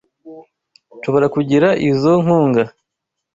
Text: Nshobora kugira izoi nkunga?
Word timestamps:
Nshobora 0.97 1.27
kugira 1.35 1.67
izoi 1.89 2.19
nkunga? 2.23 2.63